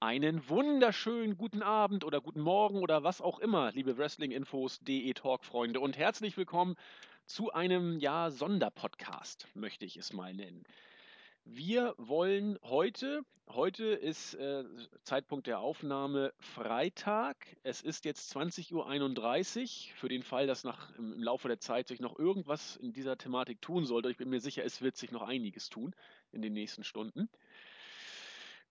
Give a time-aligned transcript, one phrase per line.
[0.00, 5.98] Einen wunderschönen guten Abend oder guten Morgen oder was auch immer, liebe Wrestling-Infos.de Talk-Freunde und
[5.98, 6.76] herzlich willkommen
[7.26, 10.62] zu einem, ja, Sonderpodcast, möchte ich es mal nennen.
[11.44, 14.62] Wir wollen heute, heute ist äh,
[15.02, 17.56] Zeitpunkt der Aufnahme Freitag.
[17.64, 18.74] Es ist jetzt 20.31
[19.90, 19.96] Uhr.
[19.96, 23.60] Für den Fall, dass nach, im, Laufe der Zeit sich noch irgendwas in dieser Thematik
[23.60, 25.92] tun sollte, ich bin mir sicher, es wird sich noch einiges tun
[26.30, 27.28] in den nächsten Stunden.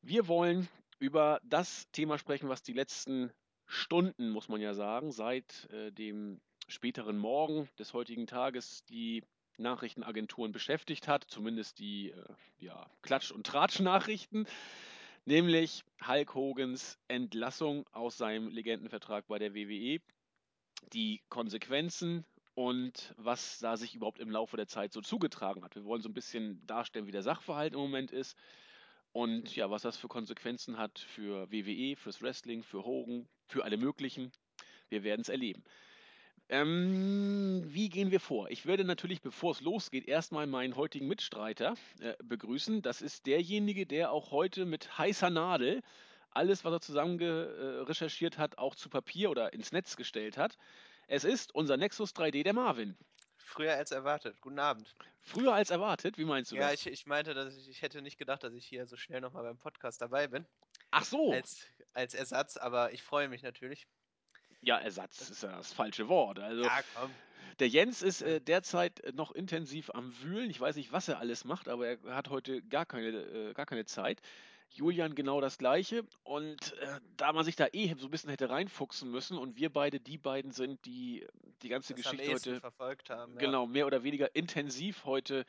[0.01, 0.69] Wir wollen
[0.99, 3.31] über das Thema sprechen, was die letzten
[3.65, 9.23] Stunden, muss man ja sagen, seit äh, dem späteren Morgen des heutigen Tages die
[9.57, 12.23] Nachrichtenagenturen beschäftigt hat, zumindest die äh,
[12.59, 14.45] ja, Klatsch- und Tratsch-Nachrichten,
[15.25, 19.99] nämlich Hulk Hogans Entlassung aus seinem Legendenvertrag bei der WWE,
[20.93, 25.75] die Konsequenzen und was da sich überhaupt im Laufe der Zeit so zugetragen hat.
[25.75, 28.37] Wir wollen so ein bisschen darstellen, wie der Sachverhalt im Moment ist
[29.17, 33.77] und ja, was das für Konsequenzen hat für WWE, fürs Wrestling, für Hogan, für alle
[33.77, 34.31] möglichen.
[34.89, 35.63] Wir werden es erleben.
[36.49, 38.51] Ähm, wie gehen wir vor?
[38.51, 42.83] Ich werde natürlich, bevor es losgeht, erstmal meinen heutigen Mitstreiter äh, begrüßen.
[42.83, 45.81] Das ist derjenige, der auch heute mit heißer Nadel
[46.29, 50.59] alles, was er zusammen äh, recherchiert hat, auch zu Papier oder ins Netz gestellt hat.
[51.07, 52.95] Es ist unser Nexus 3D, der Marvin.
[53.47, 54.41] Früher als erwartet.
[54.41, 54.93] Guten Abend.
[55.21, 56.17] Früher als erwartet?
[56.17, 56.83] Wie meinst du ja, das?
[56.83, 59.21] Ja, ich, ich meinte, dass ich, ich hätte nicht gedacht, dass ich hier so schnell
[59.21, 60.45] nochmal beim Podcast dabei bin.
[60.91, 61.31] Ach so.
[61.31, 63.87] Als, als Ersatz, aber ich freue mich natürlich.
[64.61, 66.39] Ja, Ersatz ist ja das falsche Wort.
[66.39, 67.09] Also, ja, komm.
[67.59, 70.49] Der Jens ist äh, derzeit noch intensiv am Wühlen.
[70.49, 73.65] Ich weiß nicht, was er alles macht, aber er hat heute gar keine, äh, gar
[73.65, 74.21] keine Zeit.
[74.69, 76.05] Julian genau das gleiche.
[76.23, 79.71] Und äh, da man sich da eh so ein bisschen hätte reinfuchsen müssen und wir
[79.71, 81.25] beide die beiden sind, die
[81.61, 85.45] die ganze das Geschichte heute verfolgt haben, genau mehr oder weniger intensiv heute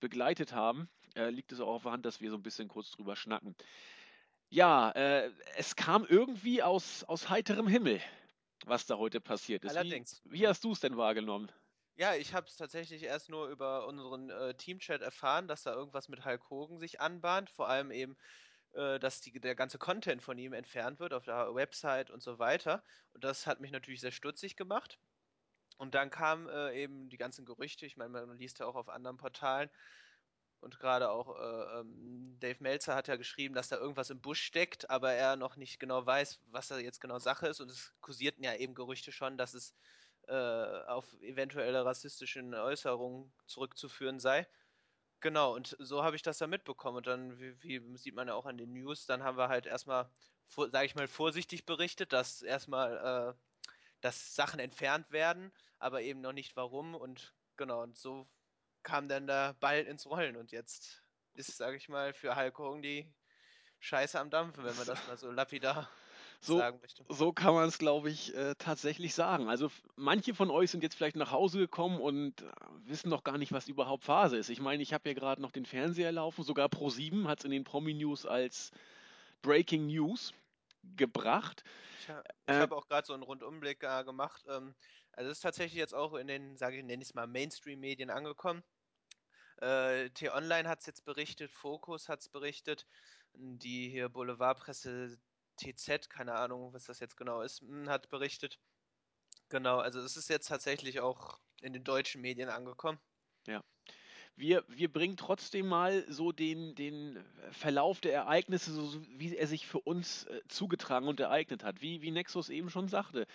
[0.00, 2.90] begleitet haben, äh, liegt es auch auf der Hand, dass wir so ein bisschen kurz
[2.90, 3.56] drüber schnacken.
[4.50, 8.00] Ja, äh, es kam irgendwie aus, aus heiterem Himmel
[8.66, 9.76] was da heute passiert ist.
[9.76, 10.20] Allerdings.
[10.24, 11.50] Wie, wie hast du es denn wahrgenommen?
[11.96, 16.08] Ja, ich habe es tatsächlich erst nur über unseren äh, Teamchat erfahren, dass da irgendwas
[16.08, 17.50] mit Hulk Hogan sich anbahnt.
[17.50, 18.16] Vor allem eben,
[18.72, 22.38] äh, dass die, der ganze Content von ihm entfernt wird auf der Website und so
[22.38, 22.84] weiter.
[23.12, 24.98] Und das hat mich natürlich sehr stutzig gemacht.
[25.78, 27.86] Und dann kamen äh, eben die ganzen Gerüchte.
[27.86, 29.70] Ich meine, man liest ja auch auf anderen Portalen,
[30.60, 34.42] und gerade auch äh, ähm, Dave Meltzer hat ja geschrieben, dass da irgendwas im Busch
[34.42, 37.60] steckt, aber er noch nicht genau weiß, was da jetzt genau Sache ist.
[37.60, 39.74] Und es kursierten ja eben Gerüchte schon, dass es
[40.26, 44.48] äh, auf eventuelle rassistischen Äußerungen zurückzuführen sei.
[45.20, 46.98] Genau, und so habe ich das da mitbekommen.
[46.98, 49.66] Und dann, wie, wie, sieht man ja auch an den News, dann haben wir halt
[49.66, 50.10] erstmal,
[50.46, 53.66] sage ich mal, vorsichtig berichtet, dass erstmal, äh,
[54.00, 56.94] dass Sachen entfernt werden, aber eben noch nicht warum.
[56.94, 58.28] Und genau, und so
[58.84, 61.02] kam dann der Ball ins Rollen und jetzt
[61.34, 63.12] ist, sage ich mal, für Hulk Hogan die
[63.80, 65.88] Scheiße am Dampfen, wenn man das mal so lapidar
[66.40, 67.04] so, sagen möchte.
[67.08, 69.48] So kann man es, glaube ich, äh, tatsächlich sagen.
[69.48, 72.46] Also manche von euch sind jetzt vielleicht nach Hause gekommen und äh,
[72.84, 74.48] wissen noch gar nicht, was überhaupt Phase ist.
[74.48, 77.50] Ich meine, ich habe hier gerade noch den Fernseher laufen, sogar Pro7 hat es in
[77.50, 78.70] den Promi-News als
[79.42, 80.32] Breaking News
[80.96, 81.64] gebracht.
[82.00, 84.44] Ich, ha ich äh, habe auch gerade so einen Rundumblick gemacht.
[84.48, 84.74] Ähm,
[85.12, 88.10] also es ist tatsächlich jetzt auch in den, sage ich, nenne ich es mal, Mainstream-Medien
[88.10, 88.62] angekommen.
[89.60, 92.86] Äh, T-Online hat es jetzt berichtet, Focus hat es berichtet,
[93.34, 95.18] die hier Boulevardpresse
[95.58, 98.58] TZ, keine Ahnung, was das jetzt genau ist, hm, hat berichtet.
[99.48, 102.98] Genau, also es ist jetzt tatsächlich auch in den deutschen Medien angekommen.
[103.46, 103.62] Ja.
[104.36, 109.66] Wir, wir bringen trotzdem mal so den, den Verlauf der Ereignisse, so wie er sich
[109.66, 113.26] für uns äh, zugetragen und ereignet hat, wie, wie Nexus eben schon sagte.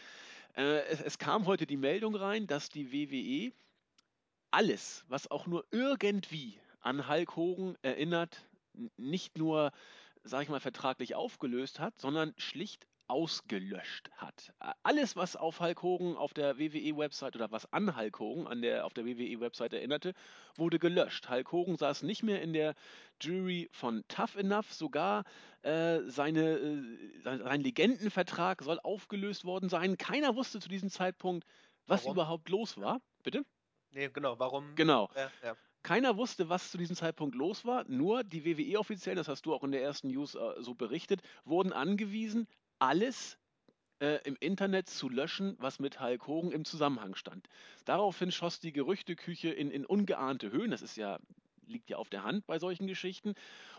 [0.56, 3.52] Äh, es, es kam heute die Meldung rein, dass die WWE
[4.52, 8.46] alles, was auch nur irgendwie an Hulk Hogan erinnert,
[8.98, 9.72] nicht nur,
[10.24, 14.54] sag ich mal, vertraglich aufgelöst hat, sondern schlicht ausgelöscht hat.
[14.82, 18.86] Alles, was auf Hulk Hogan auf der WWE-Website oder was an Hulk Hogan an der,
[18.86, 20.14] auf der WWE-Website erinnerte,
[20.56, 21.30] wurde gelöscht.
[21.30, 22.76] Hulk Hogan saß nicht mehr in der
[23.22, 25.26] Jury von Tough Enough, sogar
[25.64, 29.98] äh, seine, äh, sein Legendenvertrag soll aufgelöst worden sein.
[29.98, 31.46] Keiner wusste zu diesem Zeitpunkt,
[31.88, 32.16] was Warum?
[32.16, 33.02] überhaupt los war.
[33.24, 33.46] Bitte?
[33.92, 34.76] Nee, genau, warum?
[34.76, 35.10] Genau.
[35.16, 35.56] Ja, ja.
[35.84, 37.84] Keiner wusste, was zu diesem Zeitpunkt los war.
[37.88, 41.74] Nur die WWE-Offiziellen, das hast du auch in der ersten News äh, so berichtet, wurden
[41.74, 42.48] angewiesen,
[42.80, 43.38] alles
[44.00, 47.48] äh, im Internet zu löschen, was mit Hulk Hogan im Zusammenhang stand.
[47.86, 50.72] Daraufhin schoss die Gerüchteküche in, in ungeahnte Höhen.
[50.72, 51.20] Das ist ja
[51.68, 53.36] liegt ja auf der Hand bei solchen Geschichten.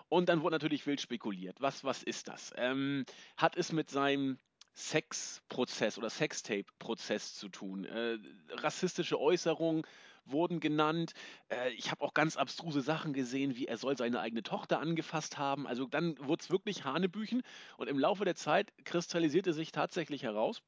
[0.09, 1.61] Und dann wurde natürlich wild spekuliert.
[1.61, 2.53] Was, was ist das?
[2.57, 3.05] Ähm,
[3.37, 4.39] hat es mit seinem
[4.75, 7.85] Sexprozess oder Sextape-Prozess zu tun?
[7.85, 8.19] Äh,
[8.51, 9.83] rassistische Äußerungen
[10.27, 11.13] wurden genannt.
[11.49, 15.39] Äh, ich habe auch ganz abstruse Sachen gesehen, wie er soll seine eigene Tochter angefasst
[15.39, 15.67] haben.
[15.67, 17.43] Also dann wurde es wirklich Hanebüchen
[17.77, 20.63] und im Laufe der Zeit kristallisierte sich tatsächlich heraus.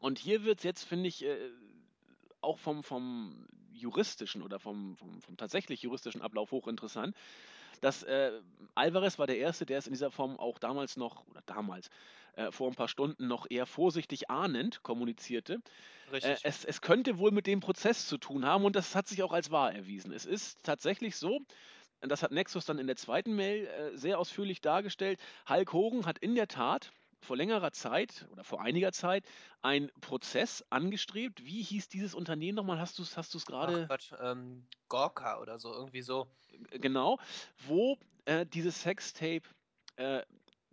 [0.00, 1.50] Und hier wird es jetzt, finde ich, äh,
[2.40, 7.16] auch vom, vom juristischen oder vom, vom, vom tatsächlich juristischen Ablauf hochinteressant,
[7.82, 8.32] dass äh,
[8.74, 11.90] Alvarez war der Erste, der es in dieser Form auch damals noch, oder damals,
[12.36, 15.58] äh, vor ein paar Stunden noch eher vorsichtig ahnend kommunizierte.
[16.12, 19.22] Äh, es, es könnte wohl mit dem Prozess zu tun haben und das hat sich
[19.22, 20.12] auch als wahr erwiesen.
[20.12, 21.40] Es ist tatsächlich so,
[22.00, 26.18] das hat Nexus dann in der zweiten Mail äh, sehr ausführlich dargestellt, Hulk Hogan hat
[26.18, 26.92] in der Tat
[27.22, 29.24] vor längerer Zeit oder vor einiger Zeit
[29.62, 31.44] einen Prozess angestrebt.
[31.44, 32.78] Wie hieß dieses Unternehmen nochmal?
[32.78, 33.88] Hast du es hast gerade
[34.20, 36.28] ähm, Gorka oder so, irgendwie so.
[36.70, 37.18] genau,
[37.66, 39.42] wo äh, dieses Sextape
[39.96, 40.22] äh,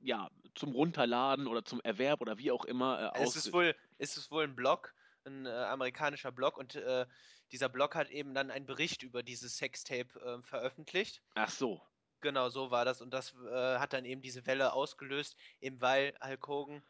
[0.02, 4.18] ja zum Runterladen oder zum Erwerb oder wie auch immer äh, Es ist wohl, es
[4.18, 4.94] ist wohl ein Blog,
[5.26, 7.06] ein äh, amerikanischer Blog und äh,
[7.52, 11.22] dieser Blog hat eben dann einen Bericht über dieses Sextape äh, veröffentlicht.
[11.36, 11.82] Ach so,
[12.22, 16.14] Genau, so war das und das äh, hat dann eben diese Welle ausgelöst, eben weil
[16.24, 16.84] Hulk Hogan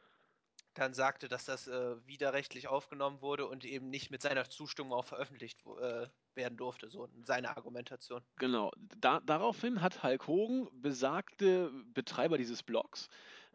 [0.73, 5.05] dann sagte, dass das äh, widerrechtlich aufgenommen wurde und eben nicht mit seiner Zustimmung auch
[5.05, 8.23] veröffentlicht äh, werden durfte, so seine Argumentation.
[8.37, 8.71] genau.
[8.97, 13.09] Da, daraufhin hat Hulk Hogan besagte Betreiber dieses Blogs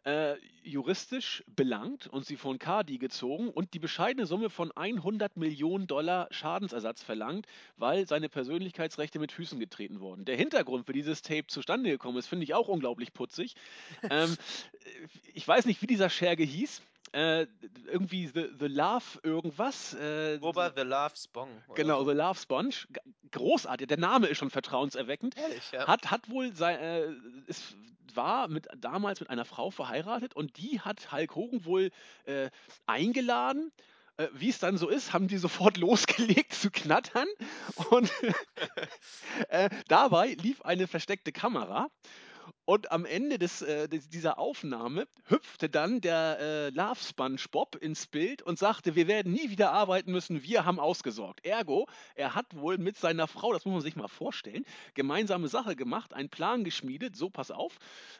[0.05, 5.87] äh, juristisch belangt und sie von Cardi gezogen und die bescheidene Summe von 100 Millionen
[5.87, 7.47] Dollar Schadensersatz verlangt,
[7.77, 10.25] weil seine Persönlichkeitsrechte mit Füßen getreten wurden.
[10.25, 13.55] Der Hintergrund, wie dieses Tape zustande gekommen ist, finde ich auch unglaublich putzig.
[14.09, 14.37] ähm,
[15.33, 16.81] ich weiß nicht, wie dieser Scherge hieß.
[17.15, 17.47] Äh,
[17.85, 19.93] irgendwie The, The Love irgendwas.
[19.93, 21.49] Äh, Robert the Love Spong.
[21.67, 22.03] oder Genau.
[22.03, 22.75] The Love Sponge.
[23.31, 23.87] Großartig.
[23.87, 25.37] Der Name ist schon vertrauenserweckend.
[25.37, 25.87] Ehrlich, ja.
[25.87, 27.07] Hat, hat wohl sein, äh,
[27.47, 27.77] es
[28.15, 31.91] war mit, damals mit einer Frau verheiratet und die hat Hulk Hogan wohl
[32.25, 32.49] äh,
[32.85, 33.71] eingeladen.
[34.17, 37.27] Äh, Wie es dann so ist, haben die sofort losgelegt zu knattern
[37.91, 38.11] und
[39.47, 41.89] äh, dabei lief eine versteckte Kamera.
[42.65, 48.41] Und am Ende des, äh, dieser Aufnahme hüpfte dann der äh, Love SpongeBob ins Bild
[48.41, 51.45] und sagte, wir werden nie wieder arbeiten müssen, wir haben ausgesorgt.
[51.45, 54.65] Ergo, er hat wohl mit seiner Frau, das muss man sich mal vorstellen,
[54.95, 57.77] gemeinsame Sache gemacht, einen Plan geschmiedet, so pass auf,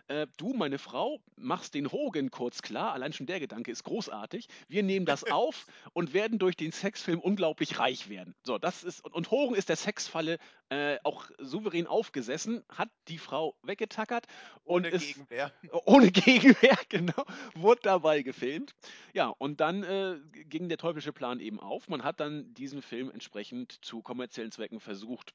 [0.07, 4.47] äh, du, meine Frau, machst den Hogan kurz klar, allein schon der Gedanke ist großartig,
[4.67, 8.35] wir nehmen das auf und werden durch den Sexfilm unglaublich reich werden.
[8.43, 10.37] So, das ist, und, und Hogan ist der Sexfalle
[10.69, 14.25] äh, auch souverän aufgesessen, hat die Frau weggetackert
[14.63, 15.51] und Ohne ist Gegenwehr.
[15.85, 18.73] ohne Gegenwehr, genau, wurde dabei gefilmt.
[19.13, 21.87] Ja, und dann äh, ging der teuflische Plan eben auf.
[21.87, 25.33] Man hat dann diesen Film entsprechend zu kommerziellen Zwecken versucht.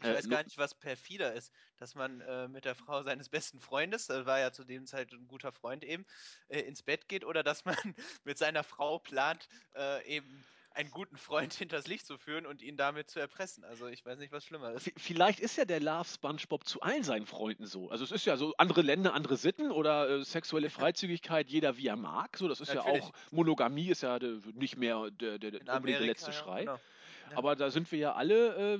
[0.00, 3.28] Ich äh, weiß gar nicht, was perfider ist, dass man äh, mit der Frau seines
[3.28, 6.04] besten Freundes, das war ja zu dem Zeit ein guter Freund eben,
[6.48, 7.76] äh, ins Bett geht oder dass man
[8.24, 10.44] mit seiner Frau plant, äh, eben
[10.78, 13.64] einen guten Freund hinters Licht zu führen und ihn damit zu erpressen.
[13.64, 14.90] Also ich weiß nicht, was schlimmer ist.
[14.96, 17.90] Vielleicht ist ja der Love SpongeBob zu allen seinen Freunden so.
[17.90, 21.88] Also es ist ja so andere Länder, andere Sitten oder äh, sexuelle Freizügigkeit, jeder wie
[21.88, 22.36] er mag.
[22.36, 23.02] So, das ist Natürlich.
[23.02, 26.30] ja auch Monogamie ist ja de, nicht mehr der, der, der In unbedingt der letzte
[26.30, 26.60] Amerika, ja, Schrei.
[26.60, 26.80] genau.
[27.30, 27.38] Ja.
[27.38, 28.78] Aber da sind wir ja alle äh,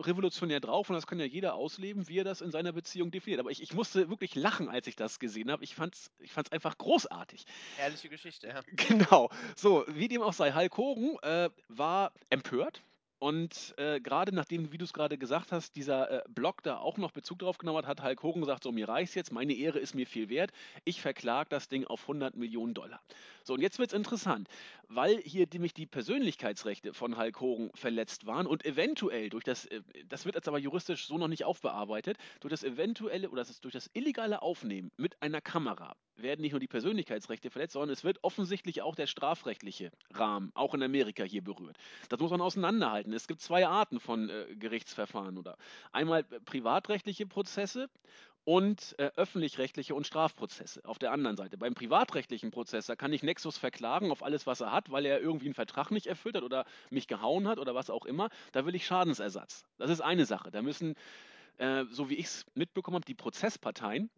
[0.00, 3.40] revolutionär drauf und das kann ja jeder ausleben, wie er das in seiner Beziehung definiert.
[3.40, 5.64] Aber ich, ich musste wirklich lachen, als ich das gesehen habe.
[5.64, 7.44] Ich fand's, ich fand's einfach großartig.
[7.76, 8.60] Herrliche Geschichte, ja.
[8.88, 9.30] Genau.
[9.54, 12.82] So, wie dem auch sei, Hulk Hogan äh, war empört.
[13.18, 16.98] Und äh, gerade nachdem, wie du es gerade gesagt hast, dieser äh, Blog da auch
[16.98, 19.78] noch Bezug drauf genommen hat, hat Hulk Hogan gesagt, so mir reicht's jetzt, meine Ehre
[19.78, 20.52] ist mir viel wert,
[20.84, 23.00] ich verklag das Ding auf 100 Millionen Dollar.
[23.42, 24.48] So, und jetzt wird's interessant,
[24.88, 29.80] weil hier nämlich die Persönlichkeitsrechte von Hulk Hogan verletzt waren und eventuell durch das, äh,
[30.08, 33.72] das wird jetzt aber juristisch so noch nicht aufbearbeitet, durch das eventuelle oder das, durch
[33.72, 38.22] das illegale Aufnehmen mit einer Kamera werden nicht nur die Persönlichkeitsrechte verletzt, sondern es wird
[38.22, 41.76] offensichtlich auch der strafrechtliche Rahmen, auch in Amerika hier berührt.
[42.08, 43.05] Das muss man auseinanderhalten.
[43.12, 45.56] Es gibt zwei Arten von äh, Gerichtsverfahren oder
[45.92, 47.88] einmal äh, privatrechtliche Prozesse
[48.44, 51.58] und äh, öffentlich-rechtliche und Strafprozesse auf der anderen Seite.
[51.58, 55.20] Beim privatrechtlichen Prozess, da kann ich Nexus verklagen auf alles, was er hat, weil er
[55.20, 58.28] irgendwie einen Vertrag nicht erfüllt hat oder mich gehauen hat oder was auch immer.
[58.52, 59.64] Da will ich Schadensersatz.
[59.78, 60.52] Das ist eine Sache.
[60.52, 60.94] Da müssen,
[61.58, 64.10] äh, so wie ich es mitbekommen habe, die Prozessparteien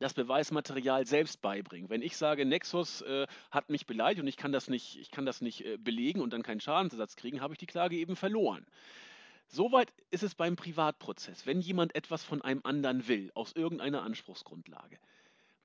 [0.00, 1.90] das Beweismaterial selbst beibringen.
[1.90, 5.26] Wenn ich sage, Nexus äh, hat mich beleidigt und ich kann das nicht, ich kann
[5.26, 8.66] das nicht äh, belegen und dann keinen Schadensersatz kriegen, habe ich die Klage eben verloren.
[9.48, 14.98] Soweit ist es beim Privatprozess, wenn jemand etwas von einem anderen will, aus irgendeiner Anspruchsgrundlage.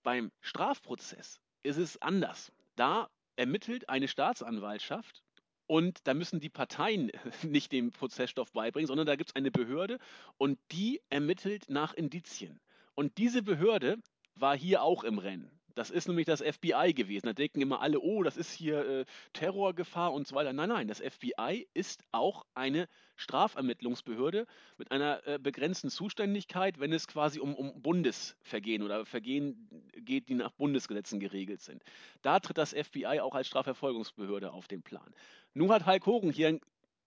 [0.03, 2.51] Beim Strafprozess ist es anders.
[2.75, 5.24] Da ermittelt eine Staatsanwaltschaft
[5.65, 7.12] und da müssen die Parteien
[7.43, 10.00] nicht den Prozessstoff beibringen, sondern da gibt es eine Behörde
[10.38, 12.59] und die ermittelt nach Indizien.
[12.95, 13.98] Und diese Behörde
[14.39, 15.51] war hier auch im Rennen.
[15.79, 17.27] Das ist nämlich das FBI gewesen.
[17.27, 20.51] Da denken immer alle, oh, das ist hier äh, Terrorgefahr und so weiter.
[20.51, 24.46] Nein, nein, das FBI ist auch eine Strafermittlungsbehörde
[24.77, 30.34] mit einer äh, begrenzten Zuständigkeit, wenn es quasi um, um Bundesvergehen oder Vergehen geht, die
[30.34, 31.81] nach Bundesgesetzen geregelt sind.
[32.24, 35.13] Da tritt das FBI auch als Strafverfolgungsbehörde auf den Plan.
[35.53, 36.60] Nun hat Hulk Hogan hier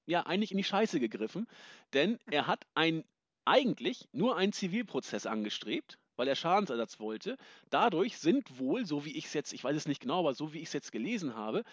[0.06, 1.46] ja eigentlich in die Scheiße gegriffen,
[1.92, 3.04] denn er hat ein
[3.44, 7.36] eigentlich nur einen Zivilprozess angestrebt, weil er Schadensersatz wollte.
[7.68, 10.52] Dadurch sind wohl, so wie ich es jetzt, ich weiß es nicht genau, aber so
[10.52, 11.64] wie ich es jetzt gelesen habe,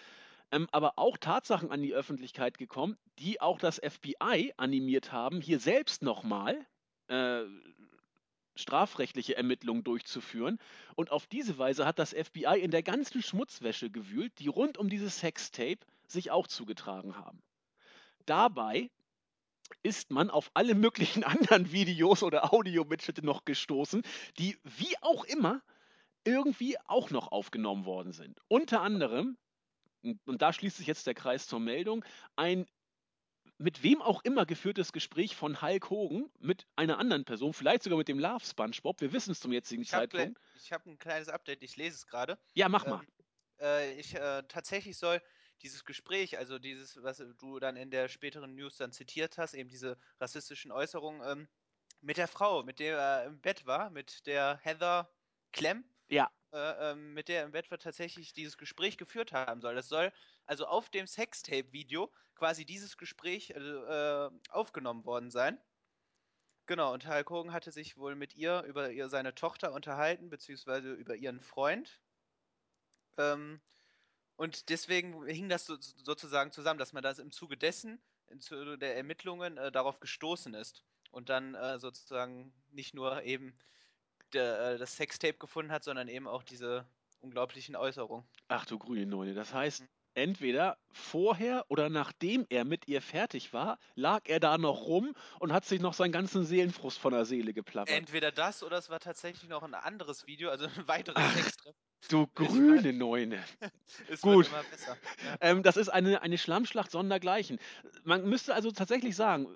[0.50, 5.60] ähm, aber auch Tatsachen an die Öffentlichkeit gekommen, die auch das FBI animiert haben, hier
[5.60, 6.66] selbst nochmal
[7.06, 7.42] äh,
[8.56, 10.58] strafrechtliche Ermittlungen durchzuführen.
[10.96, 14.88] Und auf diese Weise hat das FBI in der ganzen Schmutzwäsche gewühlt, die rund um
[14.88, 15.78] dieses Sextape
[16.08, 17.40] sich auch zugetragen haben.
[18.26, 18.90] Dabei
[19.82, 24.02] ist man auf alle möglichen anderen Videos oder Audiomitschnitte noch gestoßen,
[24.38, 25.62] die wie auch immer
[26.24, 28.40] irgendwie auch noch aufgenommen worden sind.
[28.48, 29.38] Unter anderem,
[30.02, 32.04] und da schließt sich jetzt der Kreis zur Meldung,
[32.36, 32.66] ein
[33.58, 37.98] mit wem auch immer geführtes Gespräch von Hulk Hogan mit einer anderen Person, vielleicht sogar
[37.98, 39.00] mit dem Love SpongeBob.
[39.02, 40.40] Wir wissen es zum jetzigen Ich habe Zeitpunkt.
[40.70, 42.38] hab ein kleines Update, ich lese es gerade.
[42.54, 43.02] Ja, mach mal.
[43.02, 43.06] Ähm,
[43.60, 45.20] äh, ich, äh, tatsächlich soll
[45.62, 49.68] dieses Gespräch, also dieses, was du dann in der späteren News dann zitiert hast, eben
[49.68, 51.48] diese rassistischen Äußerungen, ähm,
[52.00, 55.12] mit der Frau, mit der er im Bett war, mit der Heather
[55.52, 59.60] Clem, Ja, äh, ähm, mit der er im Bett war, tatsächlich dieses Gespräch geführt haben
[59.60, 59.74] soll.
[59.74, 60.12] Das soll
[60.46, 65.60] also auf dem Sextape-Video quasi dieses Gespräch äh, aufgenommen worden sein.
[66.66, 70.94] Genau, und Hulk Hogan hatte sich wohl mit ihr über ihr, seine Tochter unterhalten, beziehungsweise
[70.94, 72.00] über ihren Freund.
[73.18, 73.60] Ähm,
[74.40, 78.78] und deswegen hing das so, sozusagen zusammen, dass man das im Zuge dessen, im Zuge
[78.78, 80.84] der Ermittlungen, äh, darauf gestoßen ist.
[81.10, 83.58] Und dann äh, sozusagen nicht nur eben
[84.32, 86.88] der, äh, das Sextape gefunden hat, sondern eben auch diese
[87.20, 88.28] unglaublichen Äußerungen.
[88.48, 89.32] ach du grüne Neune.
[89.34, 89.88] Das heißt, Mhm.
[90.14, 95.52] entweder vorher oder nachdem er mit ihr fertig war, lag er da noch rum und
[95.52, 97.90] hat sich noch seinen ganzen Seelenfrust von der Seele geplappert.
[97.96, 101.78] Entweder das oder es war tatsächlich noch ein anderes Video, also ein weiteres Sextreffen.
[102.08, 103.42] Du grüne Neune.
[104.20, 104.50] Gut.
[104.50, 104.96] Ja.
[105.40, 107.58] Ähm, das ist eine, eine Schlammschlacht sondergleichen.
[108.04, 109.46] Man müsste also tatsächlich sagen,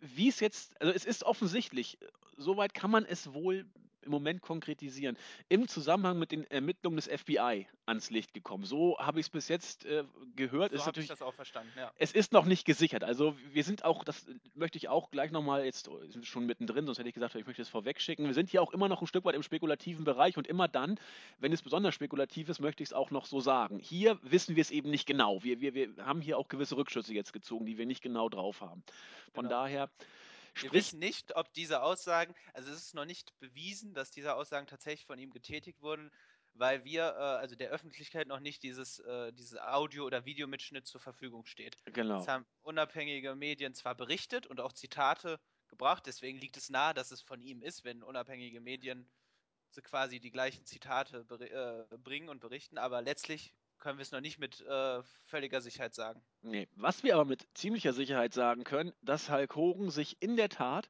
[0.00, 1.98] wie es jetzt, also es ist offensichtlich,
[2.36, 3.66] soweit kann man es wohl
[4.04, 5.16] im Moment konkretisieren,
[5.48, 8.64] im Zusammenhang mit den Ermittlungen des FBI ans Licht gekommen.
[8.64, 10.04] So habe ich es bis jetzt äh,
[10.36, 10.72] gehört.
[10.72, 11.92] So habe ich das auch verstanden, ja.
[11.98, 13.04] es ist noch nicht gesichert.
[13.04, 16.98] Also wir sind auch, das möchte ich auch gleich nochmal jetzt sind schon mittendrin, sonst
[16.98, 18.26] hätte ich gesagt, ich möchte es vorwegschicken.
[18.26, 20.98] Wir sind hier auch immer noch ein Stück weit im spekulativen Bereich und immer dann,
[21.38, 23.78] wenn es besonders spekulativ ist, möchte ich es auch noch so sagen.
[23.78, 25.42] Hier wissen wir es eben nicht genau.
[25.42, 28.60] Wir, wir, wir haben hier auch gewisse Rückschlüsse jetzt gezogen, die wir nicht genau drauf
[28.60, 28.82] haben.
[29.34, 29.56] Von Genau.
[29.56, 29.90] daher
[30.60, 34.66] Wir wissen nicht, ob diese Aussagen, also es ist noch nicht bewiesen, dass diese Aussagen
[34.66, 36.10] tatsächlich von ihm getätigt wurden,
[36.54, 41.00] weil wir, äh, also der Öffentlichkeit noch nicht dieses, äh, dieses Audio- oder Videomitschnitt zur
[41.00, 41.76] Verfügung steht.
[41.86, 42.20] genau.
[42.20, 47.10] Es haben unabhängige Medien zwar berichtet und auch Zitate gebracht, deswegen liegt es nahe, dass
[47.10, 49.10] es von ihm ist, wenn unabhängige Medien
[49.70, 51.26] so quasi die gleichen Zitate
[51.90, 55.92] äh, bringen und berichten, aber letztlich können wir es noch nicht mit äh, völliger Sicherheit
[55.94, 56.22] sagen.
[56.42, 56.68] Nee.
[56.76, 60.88] Was wir aber mit ziemlicher Sicherheit sagen können, dass Hulk Hogan sich in der Tat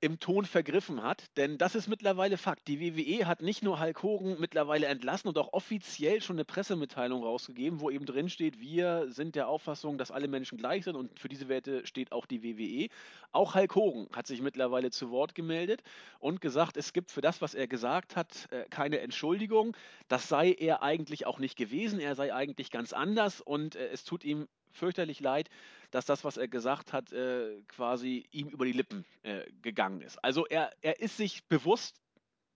[0.00, 2.68] im Ton vergriffen hat, denn das ist mittlerweile Fakt.
[2.68, 7.24] Die WWE hat nicht nur Hulk Hogan mittlerweile entlassen und auch offiziell schon eine Pressemitteilung
[7.24, 11.18] rausgegeben, wo eben drin steht, wir sind der Auffassung, dass alle Menschen gleich sind und
[11.18, 12.88] für diese Werte steht auch die WWE.
[13.32, 15.82] Auch Hulk Hogan hat sich mittlerweile zu Wort gemeldet
[16.20, 19.76] und gesagt, es gibt für das, was er gesagt hat, äh, keine Entschuldigung.
[20.06, 21.98] Das sei er eigentlich auch nicht gewesen.
[21.98, 25.48] Er sei eigentlich ganz anders und äh, es tut ihm fürchterlich leid,
[25.90, 30.22] dass das, was er gesagt hat, äh, quasi ihm über die Lippen äh, gegangen ist.
[30.22, 32.00] Also er, er ist sich bewusst,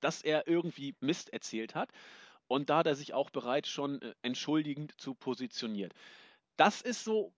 [0.00, 1.90] dass er irgendwie Mist erzählt hat
[2.48, 5.94] und da hat er sich auch bereits schon äh, entschuldigend zu positioniert.
[6.56, 7.32] Das ist so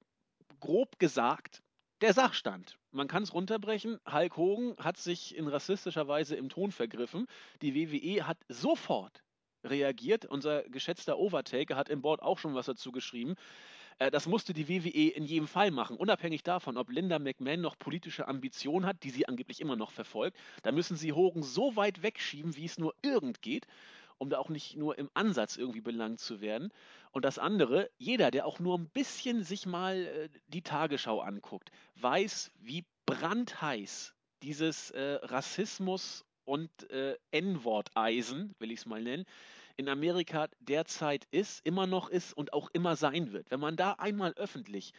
[0.60, 1.62] grob gesagt
[2.00, 2.76] der Sachstand.
[2.90, 3.98] Man kann es runterbrechen.
[4.10, 7.26] Hulk Hogan hat sich in rassistischer Weise im Ton vergriffen.
[7.62, 9.22] Die WWE hat sofort
[9.62, 10.26] reagiert.
[10.26, 13.36] Unser geschätzter Overtaker hat im Board auch schon was dazu geschrieben.
[13.98, 17.78] Äh, Das musste die WWE in jedem Fall machen, unabhängig davon, ob Linda McMahon noch
[17.78, 20.36] politische Ambitionen hat, die sie angeblich immer noch verfolgt.
[20.62, 23.66] Da müssen sie Hogan so weit wegschieben, wie es nur irgend geht,
[24.18, 26.72] um da auch nicht nur im Ansatz irgendwie belangt zu werden.
[27.10, 31.70] Und das andere, jeder, der auch nur ein bisschen sich mal äh, die Tagesschau anguckt,
[31.96, 39.24] weiß, wie brandheiß dieses äh, Rassismus und äh, N-Wort-Eisen, will ich es mal nennen,
[39.76, 43.50] in Amerika derzeit ist, immer noch ist und auch immer sein wird.
[43.50, 44.92] Wenn man da einmal öffentlich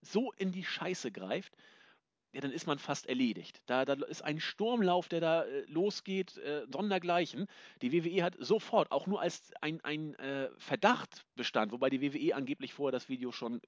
[0.00, 1.54] so in die Scheiße greift,
[2.32, 3.60] ja, dann ist man fast erledigt.
[3.66, 7.46] Da, da ist ein Sturmlauf, der da äh, losgeht, äh, sondergleichen.
[7.82, 12.34] Die WWE hat sofort, auch nur als ein, ein äh, Verdacht bestand, wobei die WWE
[12.34, 13.60] angeblich vorher das Video schon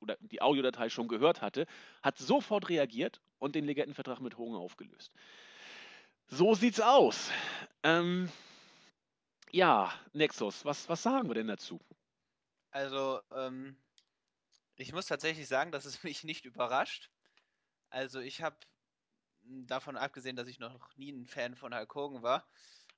[0.00, 1.66] oder die Audiodatei schon gehört hatte,
[2.02, 5.12] hat sofort reagiert und den Legendenvertrag mit Hogan aufgelöst.
[6.28, 7.30] So sieht's aus.
[7.82, 8.28] Ähm,
[9.54, 11.80] ja, Nexus, was, was sagen wir denn dazu?
[12.72, 13.76] Also, ähm,
[14.76, 17.10] ich muss tatsächlich sagen, dass es mich nicht überrascht.
[17.88, 18.56] Also, ich habe
[19.44, 22.48] davon abgesehen, dass ich noch nie ein Fan von Hulk Hogan war,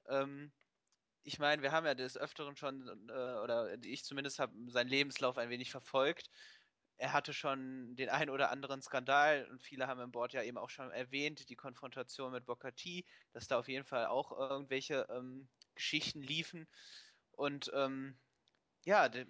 [0.08, 0.50] ähm,
[1.25, 5.36] ich meine, wir haben ja des Öfteren schon, äh, oder ich zumindest habe seinen Lebenslauf
[5.38, 6.30] ein wenig verfolgt.
[6.98, 10.56] Er hatte schon den einen oder anderen Skandal und viele haben im Board ja eben
[10.56, 12.72] auch schon erwähnt, die Konfrontation mit Booker
[13.32, 16.66] dass da auf jeden Fall auch irgendwelche ähm, Geschichten liefen.
[17.33, 18.18] Und ähm,
[18.85, 19.26] ja, de,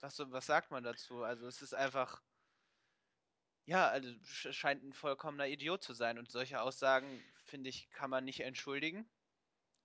[0.00, 1.22] was, was sagt man dazu?
[1.22, 2.22] Also es ist einfach,
[3.66, 6.18] ja, also scheint ein vollkommener Idiot zu sein.
[6.18, 9.08] Und solche Aussagen, finde ich, kann man nicht entschuldigen.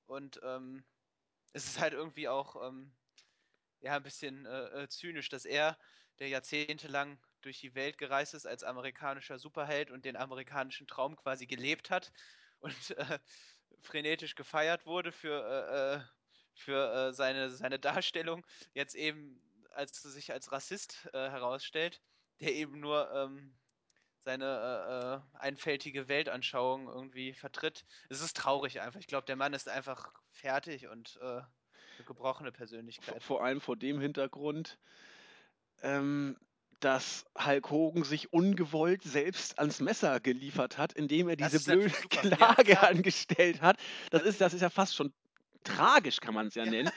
[0.07, 0.83] Und ähm,
[1.53, 2.95] es ist halt irgendwie auch ähm,
[3.79, 5.77] ja, ein bisschen äh, äh, zynisch, dass er,
[6.19, 11.45] der jahrzehntelang durch die Welt gereist ist als amerikanischer Superheld und den amerikanischen Traum quasi
[11.45, 12.11] gelebt hat
[12.59, 13.19] und äh,
[13.81, 16.01] frenetisch gefeiert wurde für, äh, äh
[16.57, 19.41] für äh, seine, seine Darstellung, jetzt eben
[19.71, 22.01] als sich als Rassist äh, herausstellt,
[22.39, 23.53] der eben nur ähm,
[24.25, 27.85] seine äh, einfältige Weltanschauung irgendwie vertritt.
[28.09, 28.99] Es ist traurig einfach.
[28.99, 33.21] Ich glaube, der Mann ist einfach fertig und äh, eine gebrochene Persönlichkeit.
[33.21, 34.79] Vor, vor allem vor dem Hintergrund,
[35.81, 36.37] ähm,
[36.79, 42.73] dass Hulk Hogan sich ungewollt selbst ans Messer geliefert hat, indem er diese blöde Klage
[42.73, 43.77] ja, angestellt hat.
[44.11, 45.13] Das ist, das ist ja fast schon
[45.65, 46.89] tragisch, kann man es ja, nennen.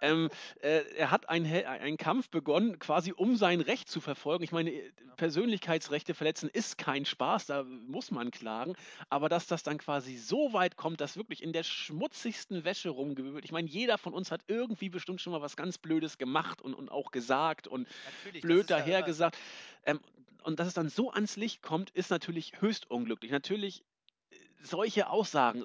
[0.00, 0.28] ähm,
[0.60, 4.44] äh, er hat einen Kampf begonnen, quasi um sein Recht zu verfolgen.
[4.44, 8.74] Ich meine, äh, Persönlichkeitsrechte verletzen ist kein Spaß, da muss man klagen.
[9.10, 13.44] Aber dass das dann quasi so weit kommt, dass wirklich in der schmutzigsten Wäsche rumgewühlt.
[13.44, 16.74] Ich meine, jeder von uns hat irgendwie bestimmt schon mal was ganz Blödes gemacht und,
[16.74, 17.88] und auch gesagt und
[18.24, 19.36] natürlich, blöd dahergesagt.
[19.36, 20.00] Ja ähm,
[20.44, 23.30] und dass es dann so ans Licht kommt, ist natürlich höchst unglücklich.
[23.30, 23.84] Natürlich
[24.30, 25.64] äh, solche Aussagen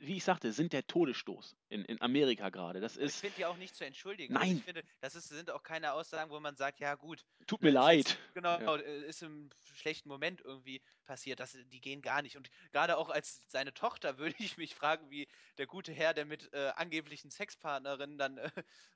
[0.00, 2.80] wie ich sagte, sind der Todesstoß in, in Amerika gerade.
[2.80, 3.16] Das ist.
[3.16, 4.36] Ich finde die auch nicht zu entschuldigen.
[4.36, 4.58] Also Nein.
[4.58, 7.24] ich finde, das ist, sind auch keine Aussagen, wo man sagt, ja gut.
[7.46, 8.08] Tut mir leid.
[8.08, 8.76] Jetzt, genau, ja.
[8.76, 11.40] Äh, ist im schlechten Moment irgendwie passiert.
[11.40, 12.36] Das, die gehen gar nicht.
[12.36, 16.24] Und gerade auch als seine Tochter würde ich mich fragen, wie der gute Herr, der
[16.24, 18.50] mit äh, angeblichen Sexpartnerinnen dann äh,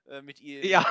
[0.07, 0.85] äh mit ihr ja.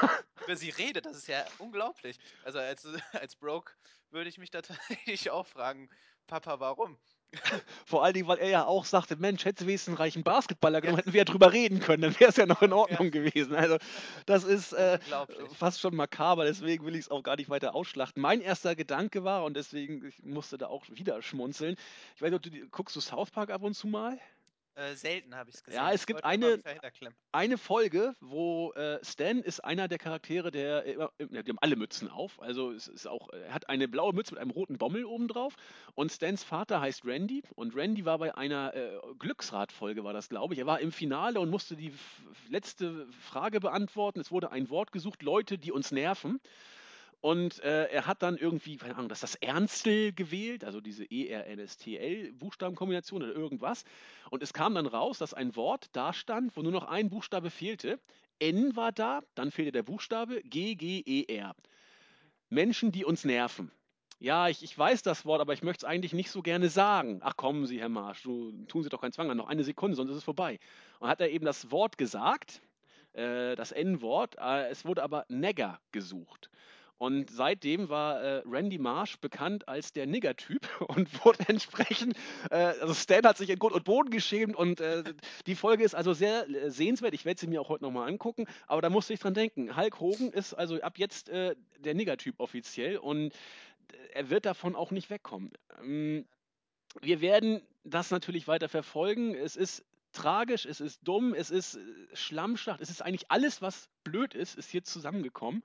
[0.43, 1.05] über sie redet.
[1.05, 2.17] Das ist ja unglaublich.
[2.43, 3.73] Also als, als Broke
[4.09, 5.89] würde ich mich da tatsächlich auch fragen,
[6.27, 6.97] Papa, warum?
[7.85, 10.97] Vor allen Dingen, weil er ja auch sagte, Mensch, hätte wenigstens einen reichen Basketballer genommen,
[10.97, 11.01] ja.
[11.03, 13.21] hätten wir ja drüber reden können, dann wäre es ja noch in Ordnung ja.
[13.21, 13.55] gewesen.
[13.55, 13.77] Also
[14.25, 14.99] das ist äh,
[15.57, 18.21] fast schon makaber, deswegen will ich es auch gar nicht weiter ausschlachten.
[18.21, 21.75] Mein erster Gedanke war, und deswegen ich musste da auch wieder schmunzeln,
[22.15, 24.19] ich weiß nicht, ob du guckst du South Park ab und zu mal?
[24.75, 25.81] Äh, selten habe ich es gesehen.
[25.81, 26.61] Ja, es gibt eine,
[27.33, 32.09] eine Folge, wo äh, Stan ist einer der Charaktere, der, äh, die haben alle Mützen
[32.09, 32.41] auf.
[32.41, 35.55] Also es ist auch, er hat eine blaue Mütze mit einem roten Bommel oben drauf.
[35.93, 37.43] Und Stans Vater heißt Randy.
[37.55, 40.59] Und Randy war bei einer äh, Glücksradfolge, war das, glaube ich.
[40.59, 41.93] Er war im Finale und musste die
[42.47, 44.21] letzte Frage beantworten.
[44.21, 46.39] Es wurde ein Wort gesucht, Leute, die uns nerven.
[47.21, 51.05] Und äh, er hat dann irgendwie, keine Ahnung, das ist das Ernstel gewählt, also diese
[51.05, 53.83] E-R-N-S-T-L-Buchstabenkombination oder irgendwas.
[54.31, 57.51] Und es kam dann raus, dass ein Wort da stand, wo nur noch ein Buchstabe
[57.51, 57.99] fehlte.
[58.39, 61.55] N war da, dann fehlte der Buchstabe G-G-E-R.
[62.49, 63.71] Menschen, die uns nerven.
[64.19, 67.19] Ja, ich, ich weiß das Wort, aber ich möchte es eigentlich nicht so gerne sagen.
[67.23, 69.95] Ach kommen Sie, Herr Marsch, du, tun Sie doch keinen Zwang an, noch eine Sekunde,
[69.95, 70.59] sonst ist es vorbei.
[70.99, 72.61] Und hat er eben das Wort gesagt,
[73.13, 76.49] äh, das N-Wort, äh, es wurde aber Negger gesucht.
[77.01, 82.15] Und seitdem war äh, Randy Marsh bekannt als der Nigger-Typ und wurde entsprechend,
[82.51, 85.03] äh, also Stan hat sich in Grund und Boden geschämt und äh,
[85.47, 87.15] die Folge ist also sehr äh, sehenswert.
[87.15, 89.75] Ich werde sie mir auch heute nochmal angucken, aber da musste ich dran denken.
[89.75, 94.75] Hulk Hogan ist also ab jetzt äh, der Nigger-Typ offiziell und äh, er wird davon
[94.75, 95.49] auch nicht wegkommen.
[95.81, 96.27] Ähm,
[97.01, 99.33] wir werden das natürlich weiter verfolgen.
[99.33, 101.79] Es ist tragisch, es ist dumm, es ist
[102.13, 105.63] Schlammschlacht, es ist eigentlich alles, was blöd ist, ist hier zusammengekommen.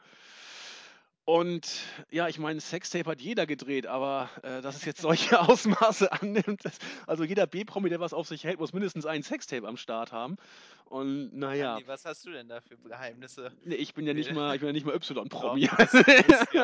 [1.27, 6.13] Und ja, ich meine, Sextape hat jeder gedreht, aber äh, dass es jetzt solche Ausmaße
[6.13, 9.77] annimmt, das, also jeder B-Promi, der was auf sich hält, muss mindestens ein Sextape am
[9.77, 10.37] Start haben.
[10.85, 11.75] Und naja.
[11.75, 13.51] Andi, was hast du denn da für Geheimnisse?
[13.65, 15.63] Nee, ich bin ja nicht mal, ich bin ja nicht mal Y-Promi.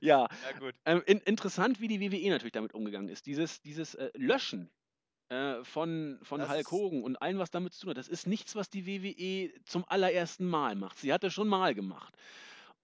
[0.00, 0.28] ja, ja.
[0.58, 0.74] gut.
[0.86, 3.26] Ähm, in, interessant, wie die WWE natürlich damit umgegangen ist.
[3.26, 4.70] Dieses, dieses äh, Löschen
[5.28, 8.56] äh, von, von Hulk Hogan und allem, was damit zu tun hat, das ist nichts,
[8.56, 10.96] was die WWE zum allerersten Mal macht.
[10.98, 12.16] Sie hat es schon mal gemacht.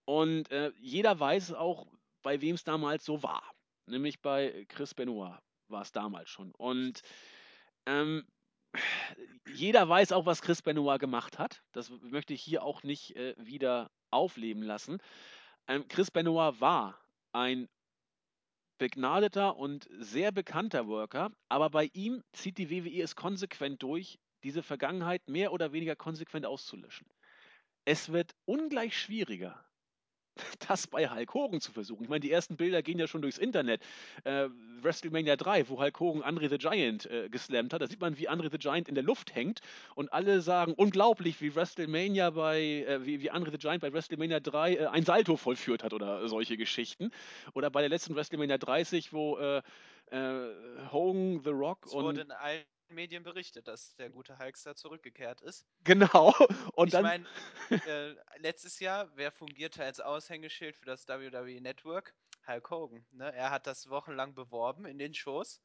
[0.08, 1.86] Und äh, jeder weiß auch,
[2.22, 3.42] bei wem es damals so war.
[3.84, 6.50] nämlich bei Chris Benoit war es damals schon.
[6.52, 7.02] Und
[7.84, 8.26] ähm,
[9.52, 11.62] jeder weiß auch, was Chris Benoit gemacht hat.
[11.72, 14.96] Das möchte ich hier auch nicht äh, wieder aufleben lassen.
[15.66, 16.98] Ähm, Chris Benoit war
[17.32, 17.68] ein
[18.78, 24.62] begnadeter und sehr bekannter Worker, aber bei ihm zieht die WWE es konsequent durch, diese
[24.62, 27.06] Vergangenheit mehr oder weniger konsequent auszulöschen.
[27.84, 29.67] Es wird ungleich schwieriger,
[30.68, 32.02] das bei Hulk Hogan zu versuchen.
[32.02, 33.82] Ich meine, die ersten Bilder gehen ja schon durchs Internet.
[34.24, 34.48] Äh,
[34.80, 38.28] WrestleMania 3, wo Hulk Hogan Andre the Giant äh, geslammt hat, da sieht man, wie
[38.28, 39.60] Andre the Giant in der Luft hängt
[39.94, 44.40] und alle sagen, unglaublich, wie WrestleMania bei, äh, wie, wie Andre the Giant bei WrestleMania
[44.40, 47.10] 3 äh, ein Salto vollführt hat oder solche Geschichten.
[47.54, 49.62] Oder bei der letzten WrestleMania 30, wo äh,
[50.10, 50.48] äh,
[50.92, 55.40] Hogan, The Rock Es und wurde in allen Medien berichtet, dass der gute Hulkster zurückgekehrt
[55.40, 55.66] ist.
[55.84, 56.34] genau
[56.74, 57.26] und ich dann meine,
[57.70, 62.14] äh, letztes Jahr, wer fungierte als Aushängeschild für das WWE Network?
[62.46, 63.06] Hulk Hogan.
[63.12, 63.32] Ne?
[63.34, 65.60] Er hat das wochenlang beworben in den Shows.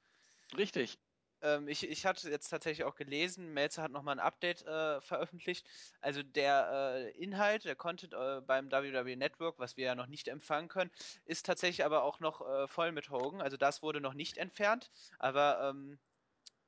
[0.58, 1.00] richtig.
[1.44, 5.68] Ähm, ich, ich hatte jetzt tatsächlich auch gelesen, Melzer hat nochmal ein Update äh, veröffentlicht.
[6.00, 10.30] Also der äh, Inhalt, der Content äh, beim WWE Network, was wir ja noch nicht
[10.30, 10.92] empfangen können,
[11.26, 13.42] ist tatsächlich aber auch noch äh, voll mit Hogan.
[13.42, 16.00] Also das wurde noch nicht entfernt, aber ähm,